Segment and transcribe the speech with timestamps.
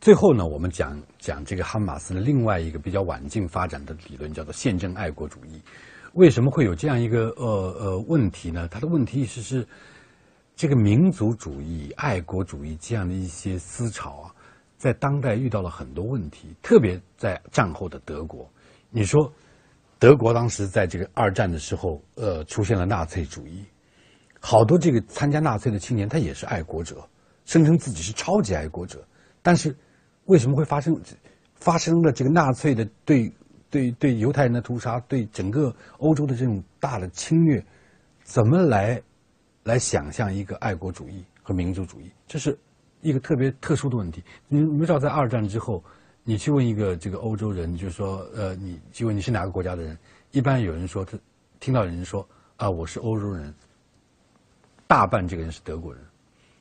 [0.00, 5.60] 最后呢，我们讲讲这个哈马斯的另外一个比较晚近发展的理论，叫做宪政爱国主义。
[6.14, 7.44] 为什么会有这样一个呃
[7.80, 8.68] 呃问题呢？
[8.68, 9.66] 它的问题意识是，
[10.54, 14.34] 这个民族主义、爱国主义这样的一些思潮啊，
[14.76, 18.48] 在当代遇到了很多问题，特别在战后的德国。
[18.90, 19.32] 你说，
[19.98, 23.64] 德国当时在这个二战的时候，呃，出现了纳粹主义，
[24.38, 27.04] 好多这个参加纳粹的青年，他也是爱国者，
[27.44, 29.04] 声称自己是超级爱国者，
[29.42, 29.76] 但是。
[30.28, 30.98] 为什么会发生
[31.54, 33.32] 发生了这个纳粹的对
[33.70, 37.64] 对对犹太人的屠杀，对整个欧洲的这种大的侵略？
[38.24, 39.02] 怎么来
[39.64, 42.10] 来想象一个爱国主义和民族主义？
[42.26, 42.56] 这是
[43.00, 44.22] 一个特别特殊的问题。
[44.48, 45.82] 你你知道，在二战之后，
[46.24, 49.98] 你去问一个这个欧洲人，就是说，呃，你去问你是哪个国家的人，
[50.32, 51.18] 一般有人说他
[51.58, 53.54] 听到有人说啊，我是欧洲人，
[54.86, 56.04] 大半这个人是德国人，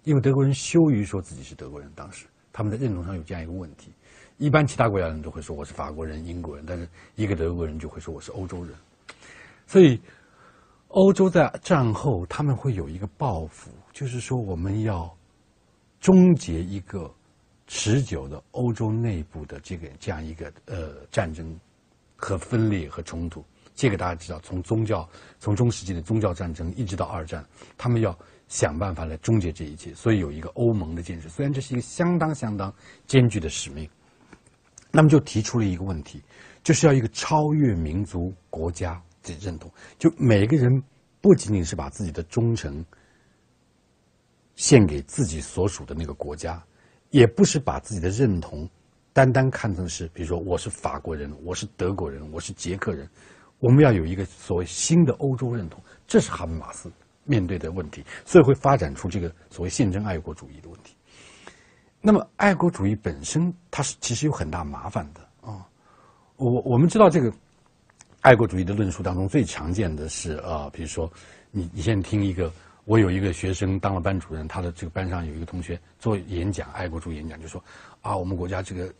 [0.06, 2.28] 因为德国人羞于说自己是德国人，当时。
[2.52, 3.92] 他们的认同上有这样一个问题，
[4.38, 8.74] 一般其他国家人都会说我是法国人、英国人，但是一个德国人就会说我是欧洲人。
[9.68, 10.00] 所以，
[10.88, 15.16] 欧洲在战后他们会有一个抱负，就是说我们要
[16.00, 17.14] 终结一个
[17.68, 21.60] 持久的欧洲内部的这个这样一个呃战争
[22.16, 23.44] 和分裂和冲突。
[23.76, 25.08] 这个大家知道，从宗教
[25.40, 27.46] 从中世纪的宗教战争一直到二战，
[27.78, 28.18] 他们要。
[28.48, 31.28] 想办法来终结这一切，所以有一个欧盟的建设。
[31.28, 32.74] 虽然这是一个相当相当
[33.06, 33.90] 艰巨的使命，
[34.92, 36.24] 那么就提出了一个问题，
[36.64, 39.70] 就是要一个超越民族国家的认同。
[39.98, 40.82] 就每个人
[41.20, 42.86] 不仅仅是把自己的忠诚
[44.56, 46.64] 献给自己所属的那个国家，
[47.10, 48.70] 也不是把自己的认同
[49.12, 53.10] 单单看成是，比如说我是法国人，我是德国人，我是捷克人。
[53.60, 56.90] 我们要有一个所谓新的欧洲认同，这是哈贝马斯。
[57.28, 60.96] 面对的问题，所以会发展出这个所谓宪政爱国主义的问题。
[62.02, 65.68] 那么，爱国主义本身它是其实有很大麻烦的啊。
[66.38, 67.32] 我我们知道这个
[68.22, 71.12] 爱国主义的论述当中最常见的是啊，比如说
[71.52, 72.52] 你你现在听一个，
[72.86, 77.64] 我有一个学生当了班主任，他的这个班上有一个同学做演讲，爱国主义演讲就说
[78.02, 78.92] 啊，我们国家这个。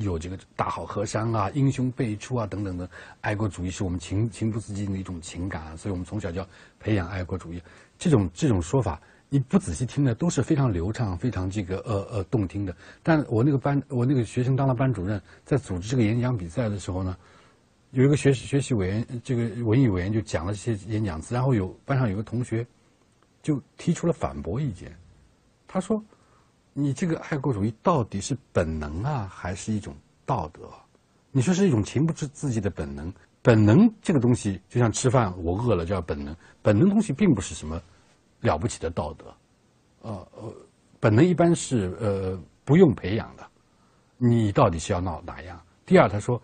[0.00, 2.88] 有这个大好河山啊，英雄辈出啊，等等的，
[3.20, 7.62] 爱国主义是我们情情不自禁的一种情感，所以我们从小就要培养爱国主义。
[7.98, 12.74] 这种这种说法，你不仔细听呢，都是非常流畅、非常这个呃呃动听的。
[13.02, 17.16] 但我那个班，我那个学生当了班主任，在组织这个演讲比赛的时候呢，
[17.90, 22.66] 有一个学学习委员，这个文艺委员就讲了这些演讲词，然后有班上有个同学
[23.42, 24.96] 就提出了反驳意见，
[25.68, 26.02] 他说。
[26.72, 29.94] 你这个爱国主义到底是本能啊，还是一种
[30.24, 30.60] 道德？
[31.32, 33.12] 你说是一种情不自自己的本能？
[33.42, 36.34] 本能这个东西就像吃饭，我饿了叫本能。
[36.62, 37.80] 本能东西并不是什么
[38.40, 39.24] 了不起的道德，
[40.02, 40.54] 呃呃，
[41.00, 43.46] 本能一般是呃不用培养的。
[44.18, 45.60] 你到底是要闹哪样？
[45.86, 46.40] 第二，他说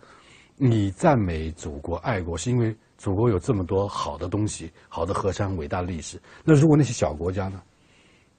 [0.55, 6.19] 你赞美祖国、爱国，是因为祖国有这么多好的东西、好的河山、伟大的历史。
[6.43, 7.61] 那如果那些小国家呢？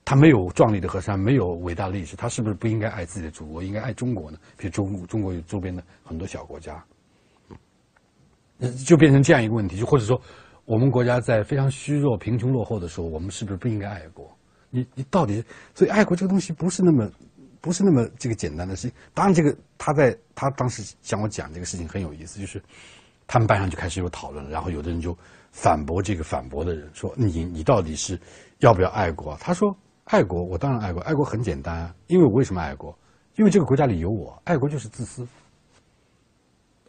[0.08, 4.38] 他没有壮丽的河山，没有伟大的历史，他是不是不应该爱自己的祖国，应该爱中国呢？
[4.56, 6.82] 比如中中国有周边的很多小国家，
[8.86, 10.18] 就变成这样一个问题，就或者说，
[10.64, 14.34] 我们国家在非常虚弱、贫穷、落后的时候，我们是不是不应该爱国？
[14.70, 17.06] 你你到底，所以爱国这个东西不是那么
[17.60, 18.96] 不是那么这个简单的事情。
[19.12, 22.62] 当然，这个他在他当时向我讲这个事情很有意思，就是
[23.26, 25.14] 他们班上就开始有讨论，然后有的人就
[25.52, 28.18] 反驳这个反驳的人说：“你你到底是
[28.60, 29.76] 要不要爱国？”他说。
[30.10, 31.02] 爱国，我当然爱国。
[31.02, 32.96] 爱国很简单，因为我为什么爱国？
[33.36, 34.40] 因为这个国家里有我。
[34.44, 35.26] 爱国就是自私。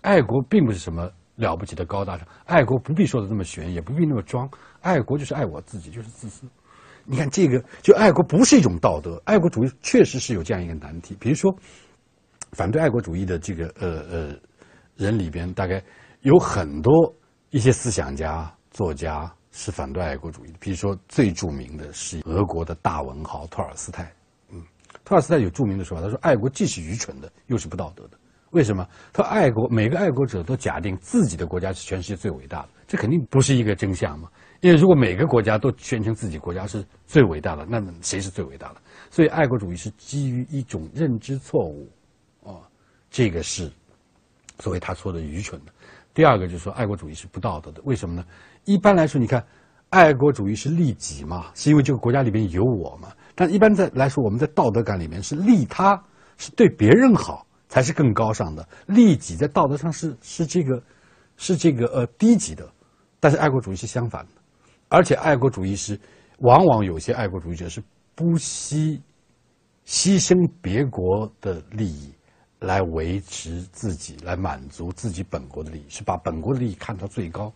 [0.02, 4.50] 爱国并不是什么了不起的高大上，爱国不必说的那么玄，也不必那么装。
[4.80, 6.48] 爱国就是爱我自己，就是自私。
[7.04, 9.22] 你看这个，就爱国不是一种道德。
[9.26, 11.18] 爱国主义确实是有这样一个难题。
[11.20, 11.54] 比如说，
[12.54, 14.36] 反对爱国主义的这个呃呃
[14.96, 15.84] 人里边，大概
[16.22, 17.14] 有很多
[17.50, 19.30] 一些思想家、作家。
[19.62, 24.10] 是反对爱国主义的，比如说最著名的是俄国的大文豪托尔斯泰。
[24.54, 24.64] 嗯，
[25.04, 28.18] 托尔斯泰有著名的说法，他说：“爱国既是愚蠢的，又是不道德的。
[28.52, 28.88] 为什么？
[29.12, 34.30] 他爱国，每个爱国者都假定自己的国家是全世界最伟大的，这肯定不是一个真相嘛。
[34.62, 38.82] 因为如果每个国家都宣称自己国家是最伟大的，那么谁是最伟大的？
[39.12, 41.92] 所以爱国主义是基于一种认知错误，
[42.46, 42.64] 啊，
[43.12, 43.70] 这个是
[44.60, 45.74] 所谓他说的愚蠢的。
[46.14, 47.82] 第二个就是说，爱国主义是不道德的。
[47.86, 48.26] 为什么呢？
[48.66, 49.46] 一般来说，你看，
[49.90, 53.10] 爱国主义是利己嘛，是因为这个国家里面有我嘛。
[53.36, 56.02] 但一般在来说，我们在道德感里面是利他，
[56.38, 58.68] 是对别人好才是更高尚的。
[58.86, 60.82] 利己在道德上是是这个，
[61.38, 62.70] 是这个呃低级的。
[63.20, 64.32] 但是爱国主义是相反的，
[64.90, 66.00] 而且爱国主义是
[66.40, 67.82] 往往有些爱国主义者是
[68.16, 69.02] 不惜
[69.86, 72.14] 牺牲别国的利益
[72.60, 77.52] 来维持自己，来满足自己本国的利益，是把本国的利益看到最高，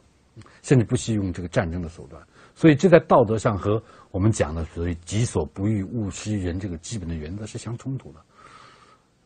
[0.62, 2.22] 甚至不惜用这个战争的手段。
[2.56, 8.20] 所以，这在道德上和我们讲的所谓“己所不欲，勿施于人”这个基本的原则是相冲突的。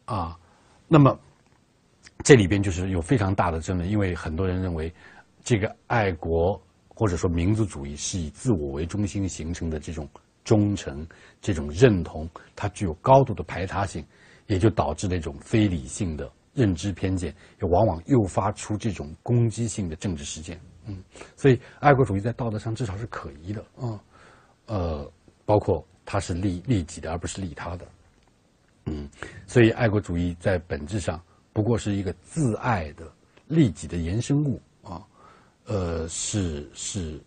[0.05, 0.39] 啊，
[0.87, 1.19] 那么
[2.23, 4.91] 这里边就是有非常大的争论，因为很多人认为，
[5.43, 10.07] 这个爱国或者说民族主义是以自我为中心形成的这种
[10.45, 11.05] 忠诚、
[11.41, 14.03] 这种认同，它具有高度的排他性，
[14.47, 20.59] 也就导致那种非理性的认知偏见，也往往诱发出这种攻击性的政治事件。
[20.85, 21.03] 嗯，
[21.35, 23.99] 所以爱国主义在道德上至少是可疑的啊，
[24.67, 25.11] 呃，
[25.45, 27.85] 包括它是利利己的，而不是利他的。
[28.85, 29.09] 嗯，
[29.45, 31.21] 所以爱国主义在本质上
[31.51, 33.05] 不过是一个自爱的
[33.47, 35.05] 利己的延伸物啊，
[35.65, 37.21] 呃，是是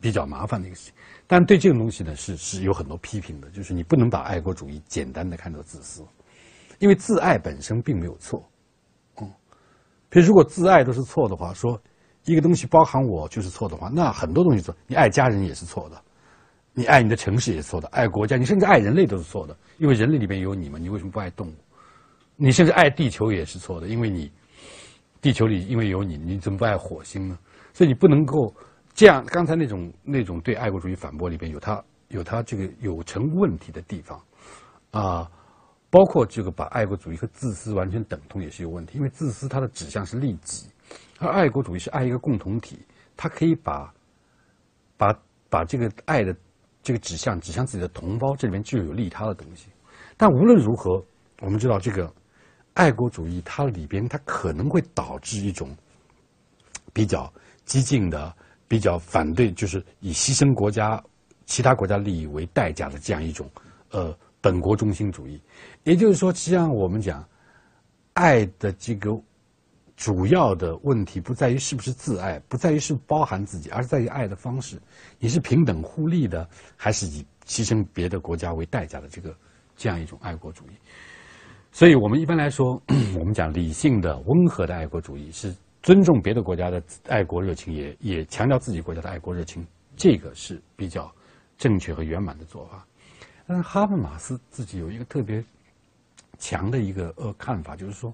[0.00, 0.94] 比较麻烦的一个事情。
[1.26, 6.04] 但对这种东西呢，是是有很多批评的，就是你不能把爱国主义简单的看作自私，
[6.82, 8.44] 因为自爱本身并没有错。
[9.20, 9.30] 嗯，
[10.10, 11.80] 比如如果自爱都是错的话，说
[12.24, 16.02] 一个东西包含我就是错的话，那很多东西错，你爱家人也是错的。
[16.74, 21.54] 你爱你的城市也是错的，爱国家，你甚至爱人类都是错的，因为人类里面有你嘛，你为什么不爱动物？
[22.34, 24.32] 你甚至爱地球也是错的，因为你
[25.20, 27.38] 地球里因为有你，你怎么不爱火星呢？
[27.72, 28.52] 所以你不能够
[28.92, 29.24] 这样。
[29.26, 34.20] 刚才那种那种对爱国主义反驳里边有它有它这个有成问题的地方
[34.90, 35.30] 啊，
[35.92, 40.66] 包括这个把爱国主义和自私完全等同也是有问题，因为自私它的指向是利己，
[41.20, 42.84] 而爱国主义是爱一个共同体，
[43.16, 43.94] 它可以把
[44.96, 45.14] 把
[45.48, 46.34] 把这个爱的。
[46.84, 49.68] 这个指向指向自己的同胞，这里面就有利他的东西。
[50.16, 51.00] 但无论如何，
[51.38, 52.12] 我们知道这个
[52.74, 55.76] 爱国主义，它里边它可能会导致一种
[56.92, 57.32] 比较
[57.64, 58.34] 激进的、
[58.66, 61.00] 比较反对，就是以牺牲国家、
[61.46, 63.48] 其他国家利益为代价的这样一种
[63.92, 64.12] 呃
[64.42, 65.40] 本国中心主义。
[65.84, 67.26] 也就是说，实际上我们讲
[68.12, 69.18] 爱的这个。
[69.94, 74.80] 主要的问题不在于是不是自爱，不在于是包含自己，而是在于爱的方式。
[75.20, 79.36] 你是平等互利的，还是以牺牲别的国家为代价的这个
[79.76, 80.70] 这样一种爱国主义？
[81.70, 82.82] 所以我们一般来说，
[83.16, 89.64] 我们讲理性的、温和的爱国主义是尊重别的国家的爱国热情，也也强调自己国家的爱国热情，
[89.94, 91.14] 这个是比较
[91.58, 92.84] 正确和圆满的做法。
[93.46, 95.44] 但是哈贝马斯自己有一个特别
[96.38, 98.12] 强的一个呃看法，就是说，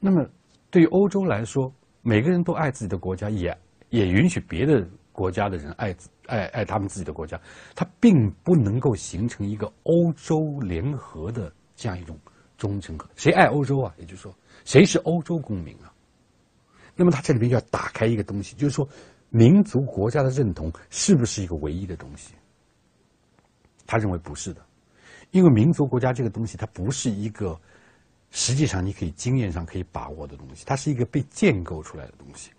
[0.00, 0.26] 那么。
[0.70, 3.56] 对于欧洲来说，每个人都爱自己的国家，也
[3.90, 5.94] 也允许别的国家的人爱
[6.26, 7.40] 爱爱他们自己的国家。
[7.76, 12.18] 它并不能够形成一个欧洲联合的这样一种
[12.58, 12.98] 忠诚。
[13.14, 13.94] 谁爱欧洲啊？
[13.98, 15.94] 也就是说，谁是欧洲公民啊？
[16.96, 18.88] 那么他这里面要打开一个东西，就是说，
[19.28, 22.34] 民族国家的认同是不是一个唯一的东西？
[23.86, 24.60] 他认为不是的，
[25.30, 27.58] 因为民族国家这个东西，它不是一个。
[28.36, 32.50] 实际上，你可以经验上可以把握的东西，它是一个被建构出来的东西。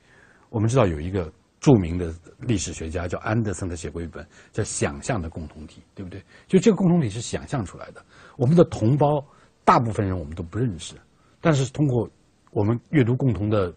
[0.49, 1.29] 我们知道有一个
[1.59, 6.23] 著名的历史学家叫安德森，他写过一本叫《想象的共同体》，对不对？
[6.47, 8.01] 就这个共同体是想象出来的。
[8.37, 9.21] 我们的同胞，
[9.65, 10.95] 大部分人我们都不认识，
[11.41, 12.09] 但是通过
[12.51, 13.73] 我们阅读共同的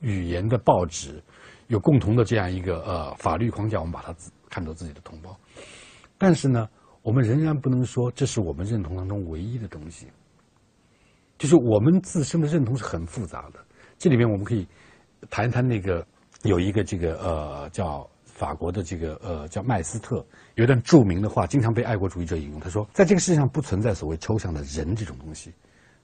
[0.00, 1.22] 语言的报纸，
[1.68, 4.14] 有共同的这样一个呃法律框架，我们把它
[4.50, 5.34] 看作自己的同胞。
[6.22, 6.68] 但是呢，
[7.02, 10.06] 我们仍然不能说这是我们认同当中唯一的东西。
[11.36, 13.58] 就是我们自身的认同是很复杂的，
[13.98, 14.64] 这里面我们可以
[15.28, 16.06] 谈一谈那个
[16.44, 20.24] 有一个这个呃叫法国的这个呃叫麦斯特
[20.54, 22.60] 有一段著名的话，经常被爱国主义者引用。
[22.60, 25.52] 他说，在这个世界上不存在所谓抽象的人这种东西。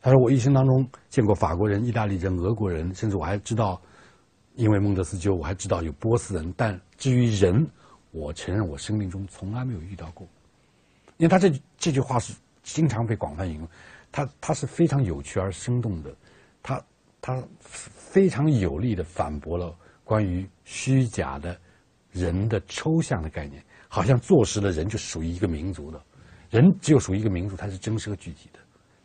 [0.02, 3.80] 他说，我一生当中见过法国人、意大利人、俄国人，甚至我还知道，
[4.56, 6.52] 因为孟德斯鸠，我还知道有波斯人。
[6.56, 7.64] 但至于人，
[8.10, 10.26] 我承认我生命中从来没有遇到过。
[11.16, 13.68] 因为他这这句话是经常被广泛引用。
[14.10, 16.14] 他他是非常有趣而生动的，
[16.62, 16.82] 他
[17.20, 21.58] 他非常有力的反驳了关于虚假的
[22.10, 26.02] 人的抽象的概念，好像坐实了人就属于一个民族的，
[26.48, 28.58] 人只有属于一个民族，它是真实和具体的。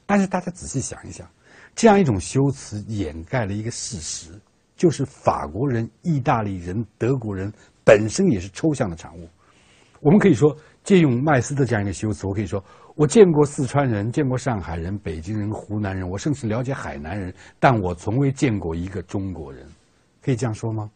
[0.05, 1.29] 但是大家仔细想一想，
[1.75, 4.39] 这样一种修辞掩盖了一个事实，
[4.77, 7.51] 就是法国人、意大利人、德国人
[7.85, 9.27] 本身也是抽象的产物。
[10.01, 12.63] 我们可以说，借用麦斯的这样一个修辞，我可以说。
[12.95, 19.65] 我见过四川人，见过上海人、北京人、湖南人，我甚至了解海南人，但我从未见过一个中国人，
[20.21, 20.87] 可以这样说吗？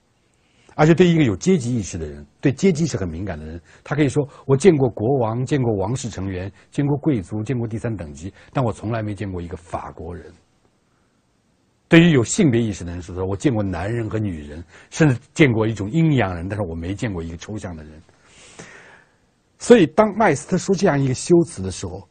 [0.75, 10.31] 而且对一个有阶级意识的人，对阶级是很敏感的人，他可以说：我见过国王，见过王室成员，见过贵族，见过第三等级，但我从来没见过一个法国人。
[11.89, 18.01] 对于有性别意识的人说：我见过男人和女人，甚至见过一种阴阳人，但是我没见过一个抽象的人。
[19.57, 22.07] 所以，当麦斯特说这样一个修辞的时候，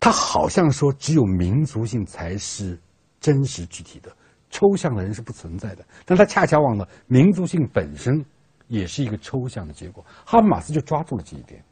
[0.00, 2.78] 他好像说只有民族性才是
[3.20, 4.14] 真实具体的，
[4.50, 5.84] 抽象的人是不存在的。
[6.04, 8.24] 但他恰恰忘了民族性本身
[8.66, 10.04] 也是一个抽象的结果。
[10.26, 11.64] 哈马斯就抓住了这一点，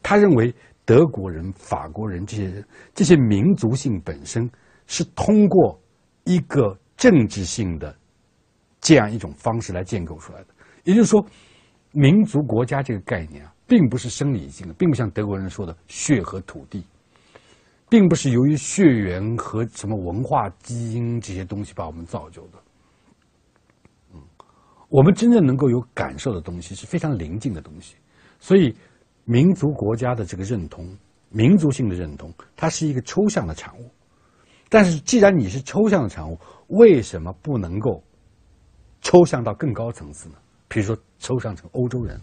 [0.00, 0.54] 他认为
[0.84, 4.48] 德国人、法国人这些人这些民族性本身
[4.86, 5.78] 是通过
[6.28, 7.96] 一个政治性的
[8.80, 10.46] 这样一种方式来建构出来的。
[10.84, 11.24] 也就是说，
[11.92, 16.84] 民族国家这个概念啊，并不是生理性的，并不像德国人说的血和土地。
[17.90, 22.58] 并不是由于血缘和什么文化基因这些东西把我们造就的，
[24.90, 27.94] 我们真正能够有感受的东西是非常临近的东西，
[28.38, 28.76] 所以
[29.24, 30.94] 民族国家的这个认同、
[31.30, 33.90] 民族性的认同，它是一个抽象的产物。
[34.68, 38.02] 但是，既然你是抽象的产物，为什么不能够
[39.00, 40.34] 抽象到更高层次呢？
[40.68, 42.20] 比如说，抽象成欧洲人，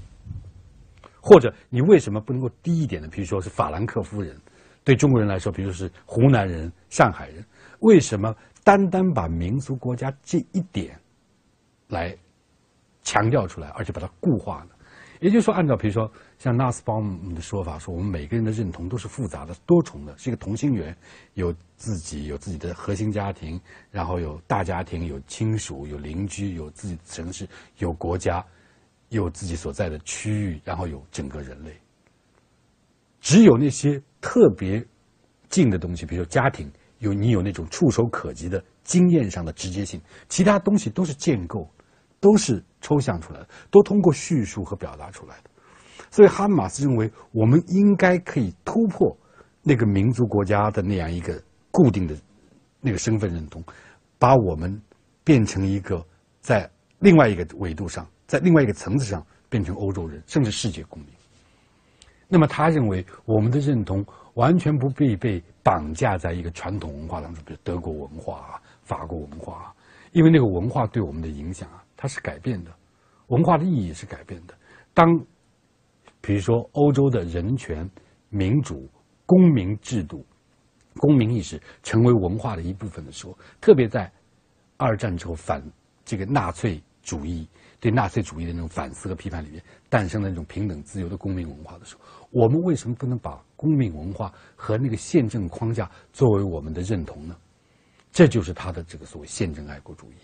[1.19, 3.07] 或者你为什么不能够低一点呢？
[3.11, 4.39] 比如说是法兰克夫人。
[4.83, 7.43] 对中国人来说，比如是湖南人、上海人，
[7.79, 10.95] 为什么单单把民族国家这一点
[11.87, 12.15] 来
[13.01, 14.75] 强调出来，而且把它固化呢？
[15.21, 20.95] 也就是说，按照比如说像纳斯鲍姆的说法，说我们每个人的认同都是复杂的、多重的，是一个同心圆，
[21.33, 28.45] 有自己有自己的核心家庭，然后有大家庭、有亲属、有邻居、有自己的城市、有国家、
[29.09, 31.75] 有自己所在的区域，然后有整个人类。
[33.21, 34.85] 只有那些特别
[35.49, 39.99] 近的东西，比如说家庭，有你有那种触手可及的经验上的直接性，
[40.29, 41.67] 其他东西都是建构，
[42.19, 45.49] 都是抽象出来的，都通过叙述和表达出来的。
[46.11, 49.17] 所以哈马斯认为，我们应该可以突破
[49.61, 52.15] 那个民族国家的那样一个固定的
[52.81, 53.63] 那个身份认同，
[54.17, 54.81] 把我们
[55.23, 56.05] 变成一个
[56.41, 56.69] 在
[56.99, 61.09] 另外一个维度上，在另外一个层次上变成欧洲人，甚至世界公民。
[62.27, 69.73] 那么他认为，我们的认同完全不必被绑架在一个传统文化当中，比如德国文化啊、法国文化啊，
[70.11, 72.71] 因为那个文化对我们的影响啊，它是改变的，
[73.27, 74.55] 文化的意义是改变的。
[74.93, 75.07] 当
[76.25, 77.87] 比如说欧洲的人权、
[78.29, 78.89] 民主、
[79.27, 80.25] 公民制度、
[80.97, 84.11] 公民意识成为文化的一部分的时候，特别在
[84.75, 85.61] 二战之后反
[86.03, 87.47] 这个纳粹主义。
[87.79, 97.35] 对纳粹主义的那种反思和批判里面诞生了那种平等自由的公民文化的时候，我们为什么不能把公民文化和那个宪政框架作为我们的认同呢？
[98.11, 100.15] 这就是他的这个所谓宪政爱国主义。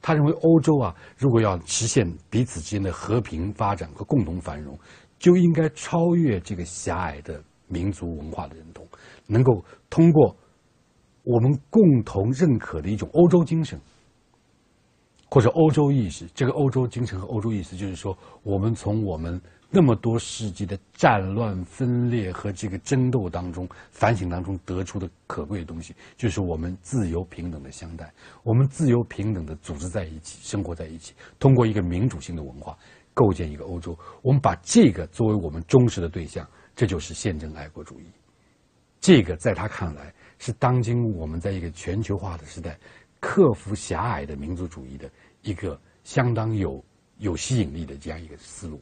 [0.00, 4.78] 他认为欧洲啊，如果要实现彼此之间的和平发展和共同繁荣，
[5.20, 8.84] 就应该超越这个狭隘的民族文化的认同，
[9.28, 10.36] 能够通过
[11.22, 13.80] 我们共同认可的一种欧洲精神。
[15.32, 28.12] 或者欧洲意识，这个欧洲精神和欧洲意识，就是说，我们从我们那么多世纪的战乱、分裂和这个争斗当中反省当中得出的可贵的东西，就是我们自由平等的相待，
[28.42, 32.76] 我们自由平等的组织在一起，生活在一起，通过一个民主性的文化
[33.20, 33.98] 构建一个欧洲。
[34.22, 38.04] 我们把这个作为我们忠实的对象，这就是宪政爱国主义。
[38.98, 42.78] 这个在他看来，是当今我们在一个全球化的时代。
[43.22, 45.10] 克服狭隘的民族主义的
[45.42, 46.82] 一个相当有
[47.18, 48.80] 有吸引力的这样一个思路。